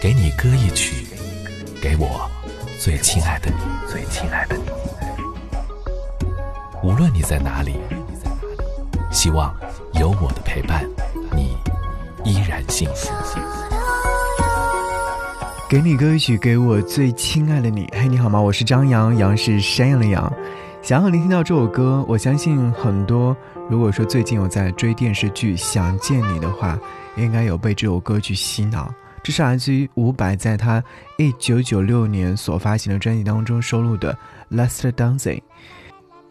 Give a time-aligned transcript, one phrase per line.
[0.00, 1.06] 给你歌一曲，
[1.78, 2.26] 给我
[2.78, 3.56] 最亲爱的你，
[3.86, 4.62] 最亲爱的你。
[6.82, 7.74] 无论你在哪里，
[9.12, 9.54] 希望
[9.92, 10.88] 有我的陪伴，
[11.36, 11.54] 你
[12.24, 13.10] 依然幸福。
[15.68, 17.86] 给你歌一曲，给我最亲爱的你。
[17.92, 18.40] 嘿，你好吗？
[18.40, 20.32] 我是张扬，杨是山羊的羊。
[20.80, 23.36] 想要聆听到这首歌，我相信很多。
[23.68, 26.78] 如果说最近有在追电视剧《想见你》的话，
[27.16, 28.90] 应该有被这首歌曲洗脑。
[29.22, 30.82] 这是来自于伍佰在他
[31.18, 34.16] 一九九六年所发行的专辑当中收录的
[34.56, 35.18] 《Last Dancing》。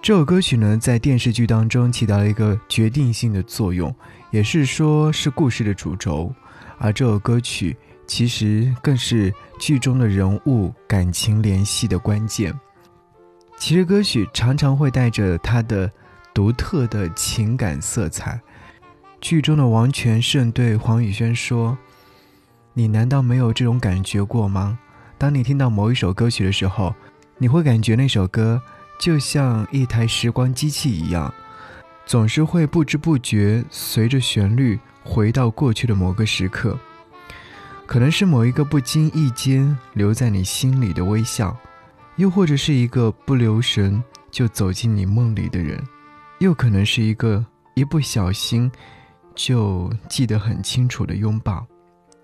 [0.00, 3.92] 这首歌曲呢，在电视剧当中起到了一个决定性的作用，
[4.30, 6.32] 也是说是故事的主轴。
[6.78, 7.76] 而这首歌曲
[8.06, 12.54] 其实更是剧中的人物感情联系的关键。
[13.58, 15.90] 其实歌曲常常会带着它的
[16.32, 18.40] 独特的情感色彩。
[19.20, 21.76] 剧中的王全胜对黄宇轩说
[22.78, 24.78] ：“你难道没有这种感觉过吗？
[25.16, 26.94] 当你听到某一首歌曲的时候，
[27.38, 28.60] 你会感觉那首歌
[29.00, 31.32] 就像一台时光机器一样，
[32.04, 36.78] 总是会不知不觉随着旋律回到过去的某个时刻。
[37.86, 41.56] 可能是某一个不经意间留在你心里的微笑。”
[42.16, 45.82] 又或者是一个不留神就走进你梦里的人，
[46.40, 48.70] 又可能是一个一不小心
[49.34, 51.66] 就记得很清楚的拥抱，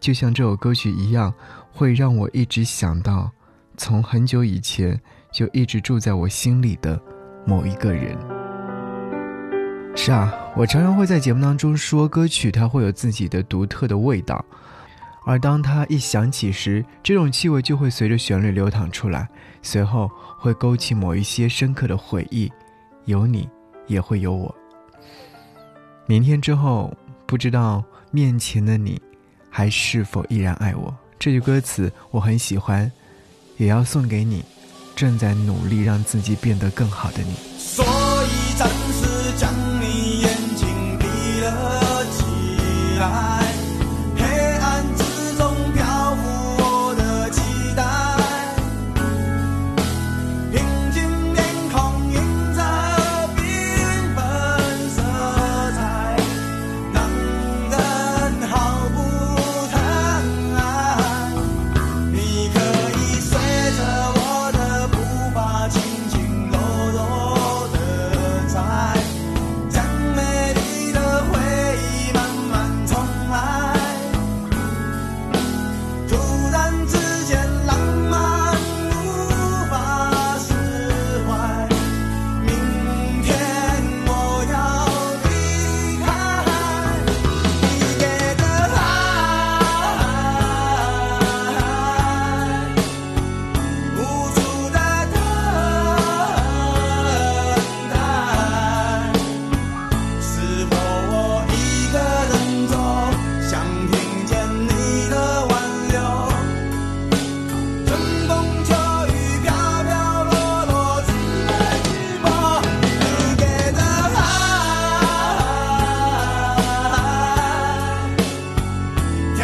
[0.00, 1.32] 就像这首歌曲一样，
[1.72, 3.30] 会让我一直想到
[3.76, 5.00] 从很久以前
[5.32, 7.00] 就一直住在我心里的
[7.46, 8.16] 某一个人。
[9.96, 14.44] 是啊，我常常会在节目当中说，歌曲它会有自己的独特的味道。
[15.26, 19.28] 而当它一响起时，这种气味就会随着旋律流淌出来，
[19.60, 22.50] 随后会勾起某一些深刻的回忆。
[23.04, 23.48] 有你，
[23.86, 24.54] 也会有我。
[26.06, 26.96] 明天之后，
[27.26, 29.02] 不知道面前的你，
[29.50, 30.94] 还是否依然爱我？
[31.18, 32.90] 这句歌词我很喜欢，
[33.56, 34.44] 也要送给你，
[34.94, 37.34] 正在努力让自己变得更好的你。
[37.58, 40.68] 所以暂时将你眼睛
[40.98, 43.37] 闭了起来。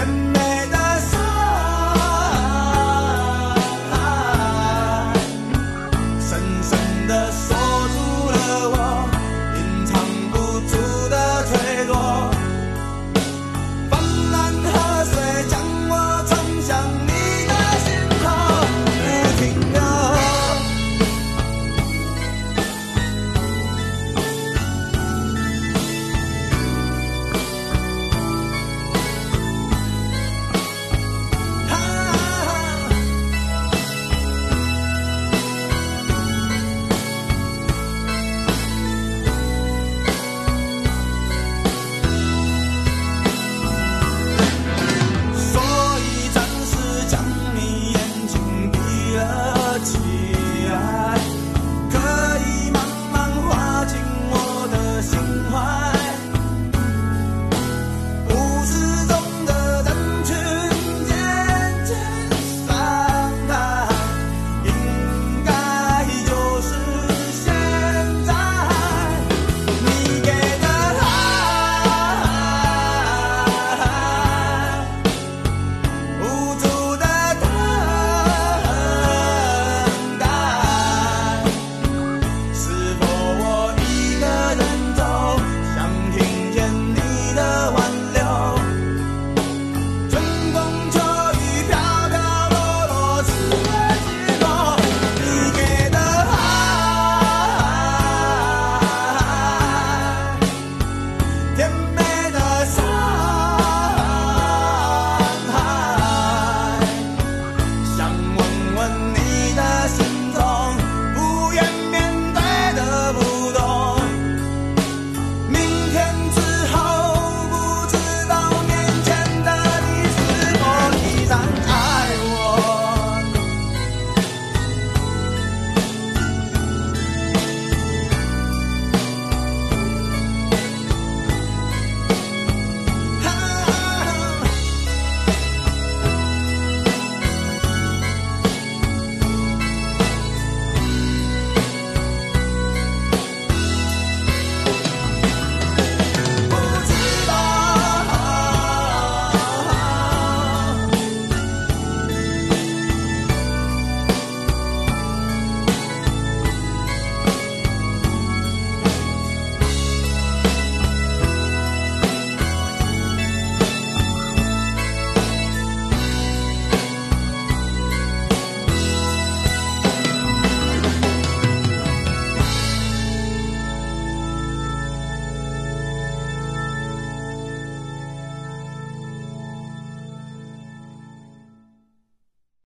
[0.07, 0.54] and